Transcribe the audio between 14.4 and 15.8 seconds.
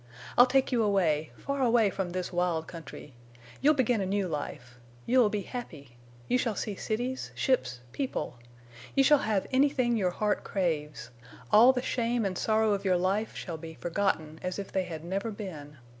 if they had never been.